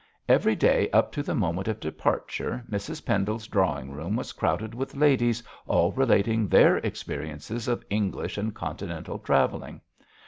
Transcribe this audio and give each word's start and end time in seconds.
Every 0.27 0.55
day 0.55 0.89
up 0.89 1.11
to 1.11 1.21
the 1.21 1.35
moment 1.35 1.67
of 1.67 1.79
departure 1.79 2.65
Mrs 2.67 3.05
Pendle's 3.05 3.45
drawing 3.45 3.91
room 3.91 4.15
was 4.15 4.31
crowded 4.31 4.73
with 4.73 4.95
ladies 4.95 5.43
all 5.67 5.91
relating 5.91 6.47
their 6.47 6.77
experiences 6.77 7.67
of 7.67 7.85
English 7.91 8.35
and 8.39 8.51
Continental 8.51 9.19
travelling. 9.19 9.81